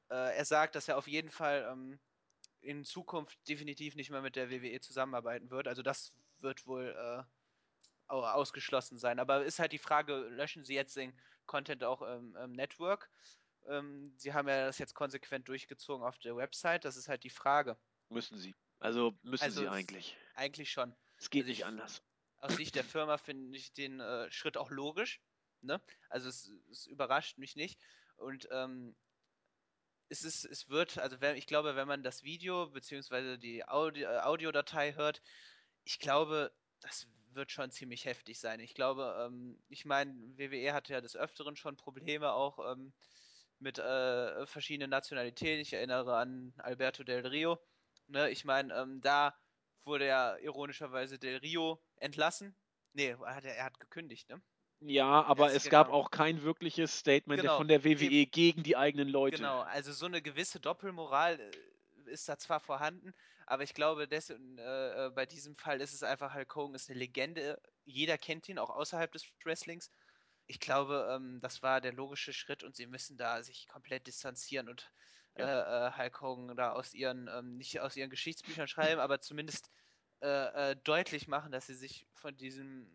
[0.10, 2.00] äh, er sagt, dass er auf jeden Fall ähm,
[2.62, 5.68] in Zukunft definitiv nicht mehr mit der WWE zusammenarbeiten wird.
[5.68, 7.24] Also das wird wohl äh,
[8.12, 9.20] au- ausgeschlossen sein.
[9.20, 11.14] Aber ist halt die Frage, löschen sie jetzt den
[11.46, 13.10] Content auch im, im Network?
[13.68, 16.86] Ähm, sie haben ja das jetzt konsequent durchgezogen auf der Website.
[16.86, 17.78] Das ist halt die Frage.
[18.10, 18.54] Müssen sie.
[18.80, 20.16] Also müssen Also sie eigentlich.
[20.36, 20.96] Eigentlich schon.
[21.18, 22.04] Es geht also nicht ich- anders.
[22.40, 25.20] Aus Sicht der Firma finde ich den äh, Schritt auch logisch.
[25.62, 25.82] Ne?
[26.10, 27.80] Also es, es überrascht mich nicht.
[28.18, 28.96] Und ähm,
[30.10, 33.38] es ist, es wird, also wenn, ich glaube, wenn man das Video bzw.
[33.38, 35.22] die Audio, äh, Audiodatei hört,
[35.84, 38.60] ich glaube, das wird schon ziemlich heftig sein.
[38.60, 42.94] Ich glaube, ähm, ich meine, WWE hatte ja des Öfteren schon Probleme auch ähm,
[43.60, 45.62] mit äh, verschiedenen Nationalitäten.
[45.62, 47.60] Ich erinnere an Alberto Del Rio.
[48.08, 48.30] Ne?
[48.30, 49.36] Ich meine, ähm, da
[49.84, 52.56] wurde ja ironischerweise Del Rio entlassen.
[52.94, 54.42] Nee, er hat, er hat gekündigt, ne?
[54.80, 55.94] Ja, aber es gab gegangen.
[55.94, 59.36] auch kein wirkliches Statement Genau, von der WWE gegen die eigenen Leute.
[59.38, 63.14] Genau, also so eine gewisse Doppelmoral äh, ist da zwar vorhanden,
[63.48, 66.90] aber ich glaube, des, äh, äh, bei diesem Fall ist es einfach, Hulk Hogan ist
[66.90, 67.60] eine Legende.
[67.86, 69.90] Jeder kennt ihn, auch außerhalb des Wrestlings.
[70.48, 74.70] Ich glaube, ähm, das war der logische Schritt und sie müssen da sich komplett distanzieren
[74.70, 74.92] und
[75.38, 75.46] Ja.
[75.46, 79.70] äh, äh, Hulk Hogan da aus ihren, ähm, nicht aus ihren Geschichtsbüchern schreiben, aber zumindest
[80.22, 82.90] äh, deutlich machen, dass sie sich von diesem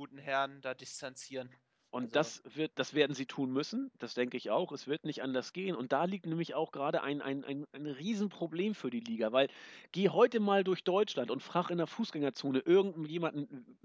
[0.00, 1.50] guten Herrn da distanzieren.
[1.90, 4.72] Und Also- das wird, das werden sie tun müssen, das denke ich auch.
[4.72, 5.76] Es wird nicht anders gehen.
[5.76, 9.48] Und da liegt nämlich auch gerade ein, ein, ein, ein Riesenproblem für die Liga, weil
[9.92, 13.78] geh heute mal durch Deutschland und frag in der Fußgängerzone irgendjemanden,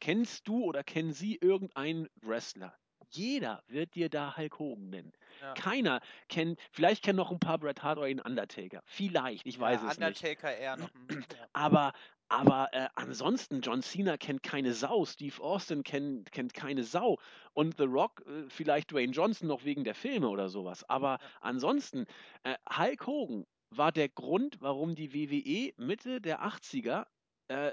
[0.00, 2.76] kennst du oder kennen sie irgendeinen Wrestler?
[3.10, 5.12] Jeder wird dir da Hulk Hogan nennen.
[5.40, 5.54] Ja.
[5.54, 8.82] Keiner kennt, vielleicht kennen noch ein paar Bret Hart oder einen Undertaker.
[8.86, 10.06] Vielleicht, ich weiß ja, es nicht.
[10.08, 10.90] Undertaker eher noch.
[11.52, 11.92] Aber,
[12.28, 17.18] aber äh, ansonsten, John Cena kennt keine Sau, Steve Austin kennt, kennt keine Sau
[17.54, 20.84] und The Rock äh, vielleicht Dwayne Johnson noch wegen der Filme oder sowas.
[20.88, 21.28] Aber Ja.
[21.40, 22.06] ansonsten,
[22.44, 27.06] äh, Hulk Hogan war der Grund, warum die WWE Mitte der 80er
[27.48, 27.72] äh,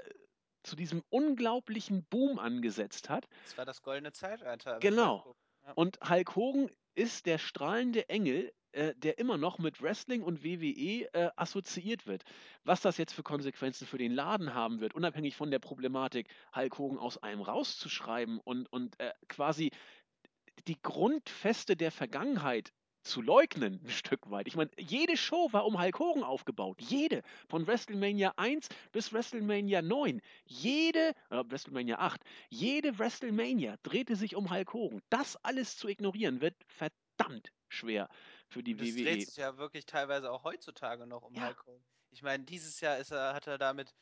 [0.62, 3.26] zu diesem unglaublichen Boom angesetzt hat.
[3.44, 4.74] Das war das goldene Zeitalter.
[4.74, 5.36] mit Genau.
[5.66, 5.72] Ja.
[5.74, 11.08] Und Hulk Hogan ist der strahlende Engel, äh, der immer noch mit Wrestling und WWE
[11.14, 12.24] äh, assoziiert wird.
[12.64, 16.76] Was das jetzt für Konsequenzen für den Laden haben wird, unabhängig von der Problematik, Hulk
[16.76, 19.70] Hogan aus einem rauszuschreiben und, und äh, quasi
[20.66, 22.72] die Grundfeste der Vergangenheit
[23.08, 24.46] zu leugnen, ein Stück weit.
[24.46, 26.80] Ich meine, jede Show war um Hulk Hogan aufgebaut.
[26.80, 27.22] Jede.
[27.48, 30.20] Von WrestleMania 1 bis WrestleMania 9.
[30.44, 32.20] Jede, äh, WrestleMania 8.
[32.50, 35.02] Jede WrestleMania drehte sich um Hulk Hogan.
[35.10, 38.08] Das alles zu ignorieren wird verdammt schwer
[38.48, 39.04] für die es WWE.
[39.04, 41.46] dreht sich ja wirklich teilweise auch heutzutage noch um Ja.
[41.48, 41.84] Hulk Hogan.
[42.10, 43.94] Ich meine, dieses Jahr ist er, hat er damit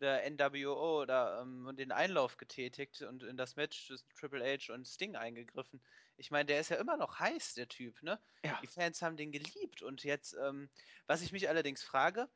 [0.00, 5.16] der NWO da, ähm, den Einlauf getätigt und in das Match Triple H und Sting
[5.16, 5.82] eingegriffen.
[6.16, 8.20] Ich meine, der ist ja immer noch heiß, der Typ, ne?
[8.44, 8.58] Ja.
[8.62, 10.68] Die Fans haben den geliebt und jetzt, ähm,
[11.06, 12.28] was ich mich allerdings frage,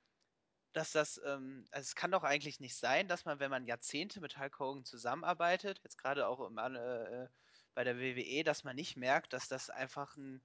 [0.73, 4.21] dass das, ähm, also es kann doch eigentlich nicht sein, dass man, wenn man Jahrzehnte
[4.21, 7.29] mit Hulk Hogan zusammenarbeitet, jetzt gerade auch im, äh, äh,
[7.75, 10.43] bei der WWE, dass man nicht merkt, dass das einfach ein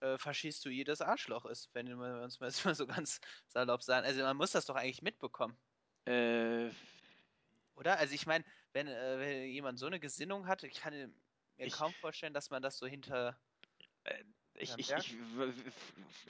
[0.00, 4.06] äh, faschistoides Arschloch ist, wenn wir uns mal so ganz salopp sagen.
[4.06, 5.56] Also man muss das doch eigentlich mitbekommen,
[6.04, 6.70] Äh,
[7.76, 7.98] oder?
[7.98, 11.72] Also ich meine, wenn, äh, wenn jemand so eine Gesinnung hat, ich kann mir Ich-
[11.72, 13.38] kaum vorstellen, dass man das so hinter.
[14.54, 15.52] ich, Unterm ich, ich w-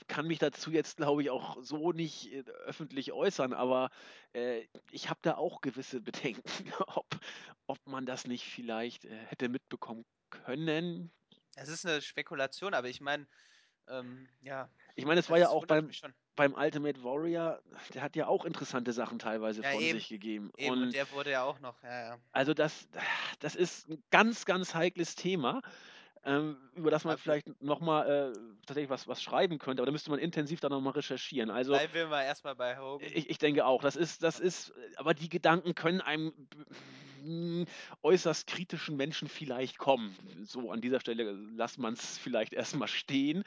[0.07, 3.89] kann mich dazu jetzt, glaube ich, auch so nicht äh, öffentlich äußern, aber
[4.33, 7.07] äh, ich habe da auch gewisse Bedenken, ob,
[7.67, 11.11] ob man das nicht vielleicht äh, hätte mitbekommen können.
[11.55, 13.27] Es ist eine Spekulation, aber ich meine,
[13.89, 14.69] ähm, ja.
[14.95, 15.89] Ich meine, es war ja auch beim,
[16.35, 17.61] beim Ultimate Warrior,
[17.93, 20.51] der hat ja auch interessante Sachen teilweise ja, von eben, sich gegeben.
[20.57, 22.17] Eben, und, und, der wurde ja auch noch, ja, ja.
[22.31, 22.87] Also das,
[23.39, 25.61] das ist ein ganz, ganz heikles Thema
[26.25, 30.09] ähm, über das man vielleicht nochmal äh, tatsächlich was, was schreiben könnte, aber da müsste
[30.09, 31.49] man intensiv dann nochmal recherchieren.
[31.49, 33.07] Also, Bleiben wir mal erstmal bei Hogan.
[33.13, 36.33] Ich, ich denke auch, das ist, das ist, aber die Gedanken können einem
[38.03, 40.15] äußerst kritischen Menschen vielleicht kommen.
[40.45, 43.43] So, an dieser Stelle lässt man es vielleicht erstmal stehen.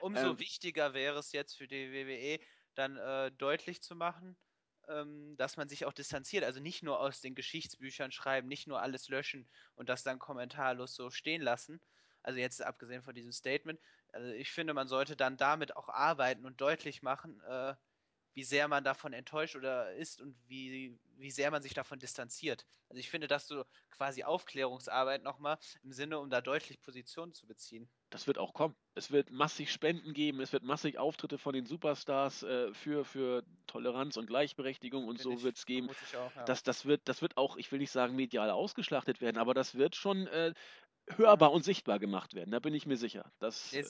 [0.00, 2.40] Umso ähm, wichtiger wäre es jetzt für die WWE,
[2.74, 4.36] dann äh, deutlich zu machen,
[4.88, 6.44] ähm, dass man sich auch distanziert.
[6.44, 10.94] Also nicht nur aus den Geschichtsbüchern schreiben, nicht nur alles löschen und das dann kommentarlos
[10.94, 11.80] so stehen lassen,
[12.22, 13.80] also jetzt abgesehen von diesem Statement,
[14.12, 17.74] also ich finde, man sollte dann damit auch arbeiten und deutlich machen, äh,
[18.36, 22.66] wie sehr man davon enttäuscht oder ist und wie, wie sehr man sich davon distanziert.
[22.88, 27.46] Also ich finde, dass so quasi Aufklärungsarbeit nochmal im Sinne, um da deutlich Positionen zu
[27.46, 27.88] beziehen.
[28.10, 28.76] Das wird auch kommen.
[28.94, 33.42] Es wird massig Spenden geben, es wird massig Auftritte von den Superstars äh, für, für
[33.66, 35.88] Toleranz und Gleichberechtigung und Find so wird es geben.
[35.88, 36.44] Auch, ja.
[36.44, 39.76] das, das, wird, das wird auch, ich will nicht sagen, medial ausgeschlachtet werden, aber das
[39.76, 40.52] wird schon äh,
[41.08, 42.50] hörbar und sichtbar gemacht werden.
[42.50, 43.32] Da bin ich mir sicher.
[43.38, 43.84] Das äh,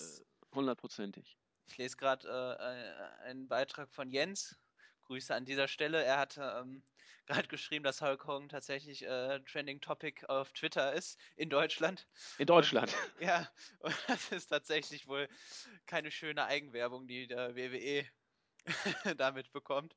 [0.54, 1.37] hundertprozentig.
[1.66, 4.59] Ich lese gerade äh, einen Beitrag von Jens.
[5.07, 6.02] Grüße an dieser Stelle.
[6.02, 6.83] Er hat ähm,
[7.26, 12.07] gerade geschrieben, dass Hulk Hogan tatsächlich äh, Trending Topic auf Twitter ist in Deutschland.
[12.38, 12.94] In Deutschland.
[13.14, 13.50] Und, ja,
[13.81, 15.29] und das ist tatsächlich wohl
[15.87, 18.07] keine schöne Eigenwerbung, die der WWE
[19.16, 19.96] damit bekommt.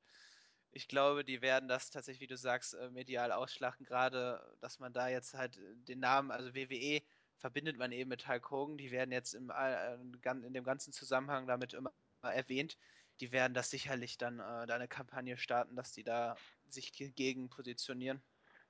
[0.71, 3.85] Ich glaube, die werden das tatsächlich, wie du sagst, äh, medial ausschlachten.
[3.85, 7.01] Gerade, dass man da jetzt halt äh, den Namen, also WWE,
[7.39, 8.77] verbindet man eben mit Hulk Hogan.
[8.77, 12.77] Die werden jetzt im, äh, in dem ganzen Zusammenhang damit immer erwähnt.
[13.19, 16.35] Die werden das sicherlich dann äh, da eine Kampagne starten, dass die da
[16.69, 18.21] sich gegen positionieren.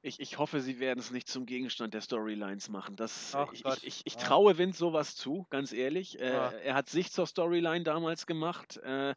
[0.02, 2.96] Ich, ich hoffe, sie werden es nicht zum Gegenstand der Storylines machen.
[2.96, 6.18] Das, ich, ich, ich, ich, traue Vince sowas zu, ganz ehrlich.
[6.20, 6.30] Äh,
[6.64, 8.78] er hat sich zur Storyline damals gemacht.
[8.78, 9.14] Äh,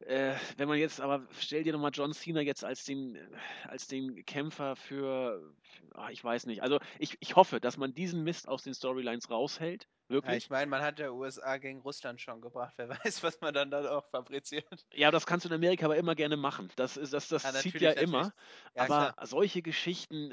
[0.00, 3.18] äh, wenn man jetzt, aber stell dir nochmal John Cena jetzt als den,
[3.66, 5.52] als den Kämpfer für,
[5.94, 6.62] ach, ich weiß nicht.
[6.62, 9.88] Also ich, ich hoffe, dass man diesen Mist aus den Storylines raushält.
[10.08, 10.32] Wirklich.
[10.32, 12.74] Ja, ich meine, man hat ja USA gegen Russland schon gebracht.
[12.76, 14.86] Wer weiß, was man dann da auch fabriziert.
[14.94, 16.70] Ja, das kannst du in Amerika aber immer gerne machen.
[16.76, 18.32] Das, ist, das, das ja, zieht ja immer.
[18.74, 19.26] Ja, aber klar.
[19.26, 20.32] solche Geschichten,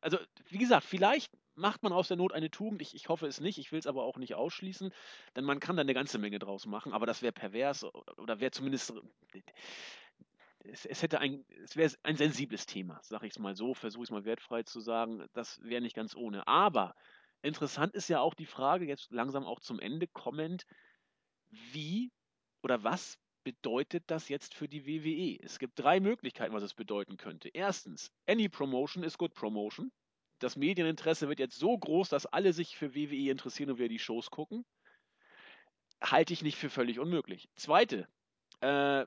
[0.00, 0.18] also
[0.50, 2.82] wie gesagt, vielleicht macht man aus der Not eine Tugend.
[2.82, 4.92] Ich, ich hoffe es nicht, ich will es aber auch nicht ausschließen,
[5.36, 8.50] denn man kann da eine ganze Menge draus machen, aber das wäre pervers oder wäre
[8.50, 8.92] zumindest.
[10.66, 14.04] Es, es, hätte ein, es wäre ein sensibles Thema, sage ich es mal so, versuche
[14.04, 15.26] ich es mal wertfrei zu sagen.
[15.34, 16.46] Das wäre nicht ganz ohne.
[16.46, 16.94] Aber
[17.42, 20.64] interessant ist ja auch die Frage, jetzt langsam auch zum Ende kommend,
[21.50, 22.10] wie
[22.62, 25.38] oder was bedeutet das jetzt für die WWE?
[25.44, 27.50] Es gibt drei Möglichkeiten, was es bedeuten könnte.
[27.52, 29.92] Erstens, any promotion is good promotion
[30.38, 33.98] das Medieninteresse wird jetzt so groß, dass alle sich für WWE interessieren und wir die
[33.98, 34.64] Shows gucken.
[36.02, 37.48] Halte ich nicht für völlig unmöglich.
[37.56, 38.08] Zweite,
[38.60, 39.06] äh,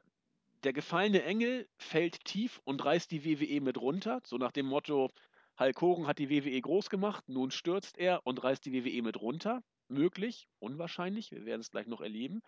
[0.63, 5.11] der gefallene Engel fällt tief und reißt die WWE mit runter, so nach dem Motto,
[5.59, 9.19] Hulk Hogan hat die WWE groß gemacht, nun stürzt er und reißt die WWE mit
[9.21, 9.63] runter.
[9.87, 12.41] Möglich, unwahrscheinlich, wir werden es gleich noch erleben.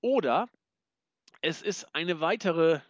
[0.00, 0.48] Oder
[1.42, 2.80] es ist eine weitere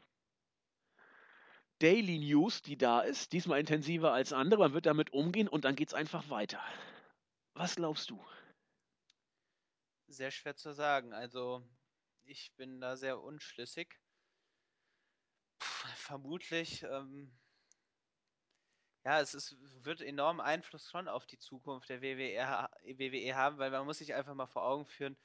[1.78, 4.60] Daily News, die da ist, diesmal intensiver als andere.
[4.60, 6.62] Man wird damit umgehen und dann geht es einfach weiter.
[7.54, 8.24] Was glaubst du?
[10.08, 11.12] Sehr schwer zu sagen.
[11.12, 11.62] Also,
[12.24, 13.98] ich bin da sehr unschlüssig.
[15.58, 17.30] Puh, vermutlich, ähm,
[19.04, 23.70] ja, es ist, wird enormen Einfluss schon auf die Zukunft der WWE, WWE haben, weil
[23.70, 25.16] man muss sich einfach mal vor Augen führen,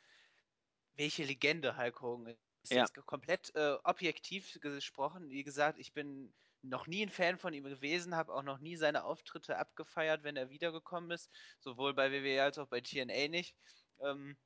[0.93, 2.83] welche Legende Hulk Hogan ist ist ja.
[2.83, 5.29] jetzt komplett äh, objektiv gesprochen.
[5.29, 8.75] Wie gesagt, ich bin noch nie ein Fan von ihm gewesen, habe auch noch nie
[8.75, 13.55] seine Auftritte abgefeiert, wenn er wiedergekommen ist, sowohl bei WWE als auch bei TNA nicht.
[13.99, 14.37] Ähm,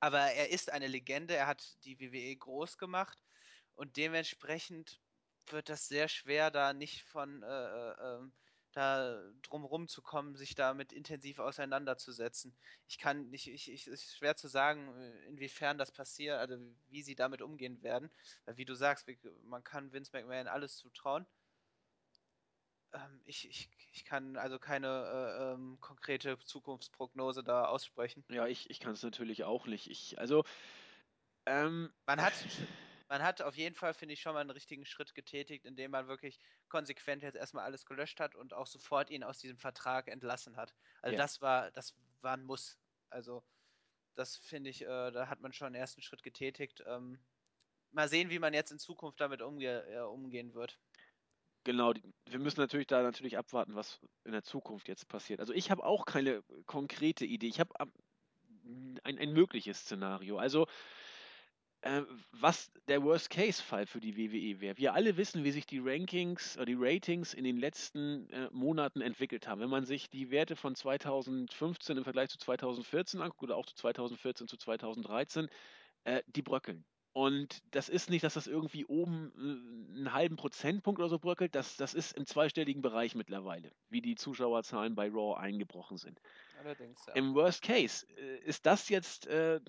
[0.00, 3.22] aber er ist eine Legende, er hat die WWE groß gemacht
[3.74, 5.00] und dementsprechend
[5.48, 8.32] wird das sehr schwer, da nicht von äh, äh, ähm,
[8.72, 12.54] da drumherum zu kommen, sich damit intensiv auseinanderzusetzen.
[12.86, 14.94] Ich kann nicht, ich, ich, es ist schwer zu sagen,
[15.28, 16.56] inwiefern das passiert, also
[16.88, 18.10] wie sie damit umgehen werden.
[18.44, 19.08] Weil wie du sagst,
[19.44, 21.26] man kann Vince McMahon alles zutrauen.
[22.92, 28.24] Ähm, ich, ich, ich kann also keine äh, ähm, konkrete Zukunftsprognose da aussprechen.
[28.28, 29.90] Ja, ich, ich kann es natürlich auch nicht.
[29.90, 30.44] Ich, also
[31.46, 32.34] ähm, man hat
[33.10, 36.06] man hat auf jeden Fall, finde ich, schon mal einen richtigen Schritt getätigt, indem man
[36.06, 40.56] wirklich konsequent jetzt erstmal alles gelöscht hat und auch sofort ihn aus diesem Vertrag entlassen
[40.56, 40.72] hat.
[41.02, 41.20] Also ja.
[41.20, 42.78] das war, das war ein Muss.
[43.10, 43.42] Also
[44.14, 46.84] das finde ich, äh, da hat man schon einen ersten Schritt getätigt.
[46.86, 47.18] Ähm,
[47.90, 50.78] mal sehen, wie man jetzt in Zukunft damit umge äh, umgehen wird.
[51.64, 55.40] Genau, die wir müssen natürlich da natürlich abwarten, was in der Zukunft jetzt passiert.
[55.40, 57.48] Also, ich habe auch keine konkrete Idee.
[57.48, 57.90] Ich habe ab
[58.64, 60.38] ein ein mögliches Szenario.
[60.38, 60.68] Also
[61.82, 64.76] äh, was der Worst-Case-Fall für die WWE wäre.
[64.78, 69.00] Wir alle wissen, wie sich die Rankings oder die Ratings in den letzten, äh, Monaten
[69.00, 69.60] entwickelt haben.
[69.60, 73.74] Wenn man sich die Werte von 2015 im Vergleich zu 2014 anguckt oder auch zu
[73.74, 75.48] 2014 zu 2013,
[76.04, 76.84] äh, die bröckeln.
[77.12, 79.32] Und das ist nicht, dass das irgendwie oben,
[79.96, 84.00] äh, 'n halben Prozentpunkt oder so bröckelt, das das ist im zweistelligen Bereich mittlerweile, wie
[84.02, 86.20] die Zuschauerzahlen bei Raw eingebrochen sind.
[86.60, 87.16] Allerdings, ja.
[87.16, 89.60] Im Worst Case, äh, ist das jetzt, äh,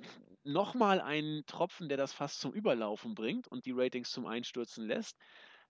[0.43, 4.85] noch mal ein Tropfen, der das Fass zum Überlaufen bringt und die Ratings zum Einstürzen
[4.87, 5.17] lässt?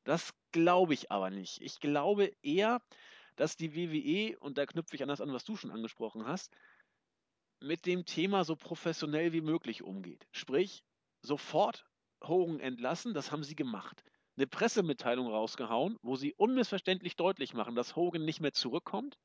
[0.03, 1.61] Das glaube ich aber nicht.
[1.61, 2.81] Ich glaube eher,
[3.37, 6.49] dass die WWE, und da knüpfe ich an das an, was du schon angesprochen hast
[7.63, 10.25] mit dem Thema so professionell wie möglich umgeht.
[10.31, 10.83] Sprich,
[11.21, 11.85] sofort
[12.23, 14.03] Hogan entlassen, das haben sie gemacht.
[14.35, 19.17] 'Ne Pressemitteilung rausgehauen, wo sie unmissverständlich deutlich machen, dass Hogan nicht mehr zurückkommt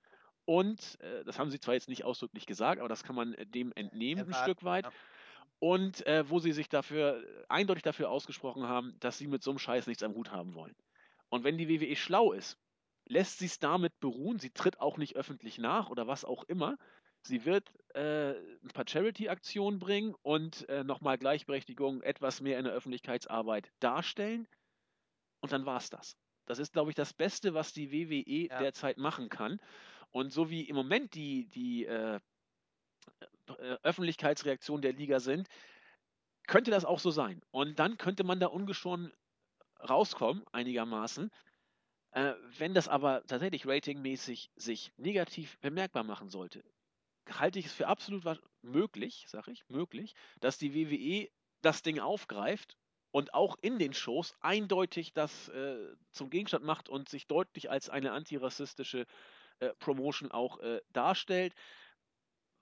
[0.47, 3.47] und, äh, das haben sie zwar jetzt nicht ausdrücklich gesagt, aber das kann man, äh,
[3.47, 4.87] dem entnehmen 'n Erwarten, Stück weit.
[4.87, 4.93] ja.
[5.61, 9.59] Und, äh, wo sie sich dafür eindeutig dafür ausgesprochen haben, dass sie mit so 'nem
[9.59, 10.77] Scheiß nichts am Hut haben wollen.
[11.31, 12.59] Und wenn die WWE schlau ist,
[13.09, 14.39] lässt sie's damit beruhen.
[14.41, 16.77] Sie tritt auch nicht öffentlich nach oder was auch immer.
[17.23, 18.33] Sie wird, äh,
[18.63, 24.49] 'n paar Charity-Aktionen bringen und, äh, noch mal Gleichberechtigung etwas mehr in der Öffentlichkeitsarbeit darstellen.
[25.43, 26.17] Und dann war's das.
[26.47, 28.65] Das ist, glaube ich, das Beste, was die WWE Ja.
[28.65, 29.59] derzeit machen kann.
[30.17, 32.19] Und so wie im Moment die die, äh,
[33.49, 35.47] äh, Öffentlichkeitsreaktionen der Liga sind,
[36.47, 37.43] könnte das auch so sein.
[37.51, 39.13] Und dann könnte man da ungeschoren
[39.87, 41.31] rauskommen, einigermaßen.
[42.13, 46.65] Äh, wenn das aber tatsächlich ratingmäßig sich negativ bemerkbar machen sollte,
[47.31, 48.25] halte ich es für absolut
[48.63, 51.29] möglich, sage ich, möglich, dass die WWE
[51.61, 52.79] das Ding aufgreift
[53.11, 57.91] und auch in den Shows eindeutig das, äh, zum Gegenstand macht und sich deutlich als
[57.91, 59.05] eine antirassistische,
[59.61, 61.55] äh, Promotion auch, äh, darstellt.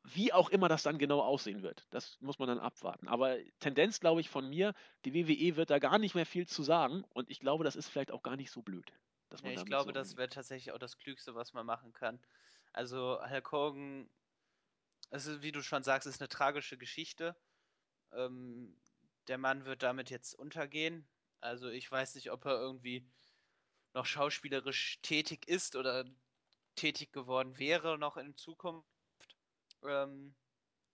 [0.07, 3.09] Wie auch immer das dann genau aussehen wird, das muss man dann abwarten.
[3.09, 4.74] Aber Tendenz, glaube ich, von mir,
[5.07, 7.88] die WWE wird da gar nicht mehr viel zu sagen und ich glaube, das ist
[7.88, 8.92] vielleicht auch gar nicht so blöd,
[9.30, 12.20] dass Ja, ich glaube, so das wäre tatsächlich auch das Klügste, was man machen kann.
[12.72, 14.11] Also, Hulk Hogan
[15.11, 17.37] also, wie du schon sagst, ist 'ne tragische Geschichte.
[18.12, 18.80] Ähm,
[19.28, 21.09] der Mann wird damit jetzt untergehen.
[21.40, 23.11] Also, ich weiß nicht, ob er irgendwie
[23.94, 26.07] noch schauspielerisch tätig ist oder
[26.77, 28.89] tätig geworden wäre noch in Zukunft.
[29.85, 30.37] Ähm,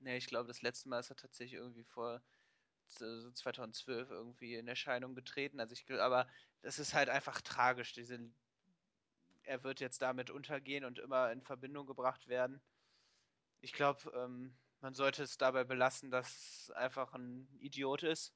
[0.01, 2.23] ne, ich glaube, das letzte Mal ist er tatsächlich irgendwie vor
[2.88, 5.61] so 2012 irgendwie in Erscheinung getreten.
[5.61, 6.29] Also, ich aber
[6.62, 8.19] das ist halt einfach tragisch, diese
[9.43, 12.62] er wird jetzt damit untergehen und immer in Verbindung gebracht werden.
[13.62, 18.35] Ich glaube, ähm, man sollte es dabei belassen, dass es einfach 'n Idiot ist.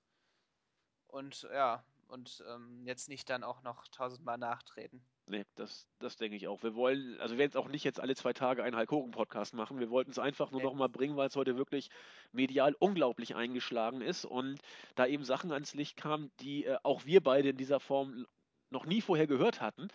[1.06, 5.06] Und ja, und, ähm, jetzt nicht dann auch noch tausendmal nachtreten.
[5.28, 6.62] Ne, das das denke ich auch.
[6.62, 9.78] Wir wollen also, wir werden jetzt auch nicht jetzt alle 2 Tage einen Hulk-Hogan-Podcast machen.
[9.80, 10.62] Wir wollten's einfach nur Ne.
[10.62, 11.88] noch mal bringen, weil's heute wirklich
[12.32, 14.60] medial unglaublich eingeschlagen ist und
[14.96, 18.26] da eben Sachen ans Licht kamen, die, äh, auch wir beide in dieser Form
[18.70, 19.88] noch nie vorher gehört hatten.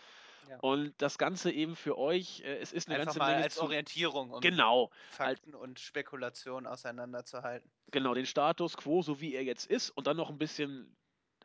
[0.47, 0.61] Ja.
[0.61, 3.59] Und das Ganze eben für euch äh, es ist 'ne Einfach ganze mal Menge als
[3.59, 4.89] zu Orientierung, um genau,
[5.21, 7.69] als Fakten und Spekulationen auseinanderzuhalten.
[7.93, 10.95] Genau, den Status quo, so wie er jetzt ist und dann noch 'n bisschen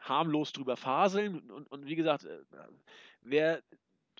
[0.01, 1.51] harmlos drüber faseln.
[1.51, 2.43] Und und wie gesagt, äh,
[3.25, 3.63] wer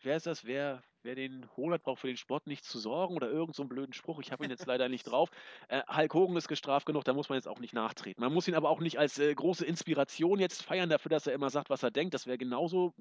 [0.03, 0.45] wer ist das?
[0.45, 3.65] Wer wer den Hohn hat, braucht für den Spott nicht zu sorgen oder irgend so
[3.65, 4.21] blöden Spruch.
[4.21, 5.31] Ich habe ihn jetzt leider nicht drauf.
[5.69, 8.23] Äh, Hulk Hogan ist gestraft genug, da muss man jetzt auch nicht nachtreten.
[8.23, 11.35] Man muss ihn aber auch nicht als, äh, große Inspiration jetzt feiern dafür, dass er
[11.35, 12.15] immer sagt, was er denkt.
[12.15, 12.95] Das wäre genauso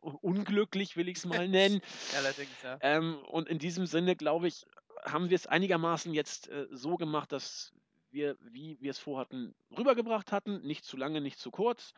[0.00, 1.80] unglücklich, will ich's mal nennen.
[2.16, 2.78] Allerdings, ja.
[2.80, 4.66] Ähm, und in diesem Sinne, glaube ich,
[5.04, 7.72] haben wir's einigermaßen jetzt, äh, so gemacht, dass
[8.10, 10.62] wir, wie wir's vorhatten, rübergebracht hatten.
[10.62, 11.92] Nicht zu lange, nicht zu kurz.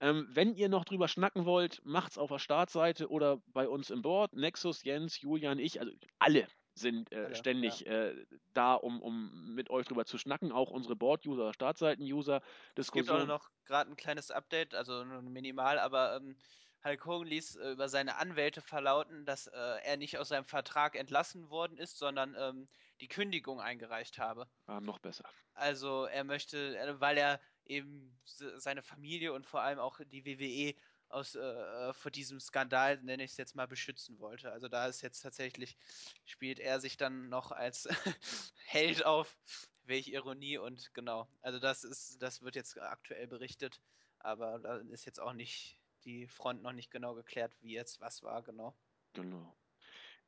[0.00, 4.02] Ähm, wenn ihr noch drüber schnacken wollt, macht's auf der Startseite oder bei uns im
[4.02, 4.32] Board.
[4.34, 7.78] Nexus, Jens, Julian, ich, also alle sind, äh, Alle, ja.
[7.80, 8.14] ständig, äh,
[8.54, 12.40] da, um um mit euch drüber zu schnacken, auch unsere Board-User, Startseiten-User,
[12.76, 16.36] Es gibt auch noch grad 'n kleines Update, also nur minimal, aber, ähm,
[16.84, 19.52] Hulk Hogan ließ, äh, über seine Anwälte verlauten, dass, äh,
[19.84, 22.68] er nicht aus seinem Vertrag entlassen worden ist, sondern, ähm,
[23.00, 24.48] die Kündigung eingereicht habe.
[24.66, 25.34] Ah, noch besser.
[25.54, 30.74] Also, er möchte äh, weil er eben seine Familie und vor allem auch die WWE
[31.10, 34.52] aus äh, äh, vor diesem Skandal, nenne ich's jetzt mal, beschützen wollte.
[34.52, 35.76] Also, da ist jetzt tatsächlich
[36.24, 37.88] spielt er sich dann noch als
[38.66, 39.36] Held auf.
[39.84, 41.28] Welch Ironie und genau.
[41.40, 43.80] Also, das ist das wird jetzt aktuell berichtet,
[44.18, 48.22] aber da ist jetzt auch nicht die Front noch nicht genau geklärt, wie jetzt was
[48.22, 48.76] war, genau.
[49.14, 49.56] Genau.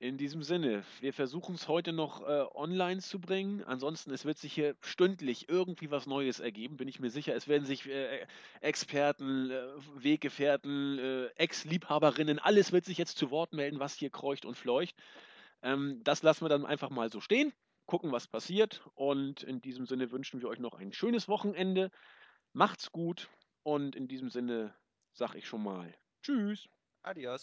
[0.00, 3.62] In diesem Sinne, wir versuchen es heute noch äh, online zu bringen.
[3.64, 7.34] Ansonsten, es wird sich hier stündlich irgendwie was Neues ergeben, bin ich mir sicher.
[7.34, 8.26] Es werden sich äh,
[8.62, 9.62] Experten, äh,
[9.96, 14.96] Weggefährten, äh, Ex-Liebhaberinnen, alles wird sich jetzt zu Wort melden, was hier kreucht und fleucht.
[15.60, 17.52] Ähm, das lassen wir dann einfach mal so stehen,
[17.84, 18.82] gucken, was passiert.
[18.94, 21.90] Und in diesem Sinne wünschen wir euch noch ein schönes Wochenende.
[22.54, 23.28] Macht's gut
[23.64, 24.74] und in diesem Sinne
[25.12, 26.70] sage ich schon mal Tschüss.
[27.02, 27.38] Adios.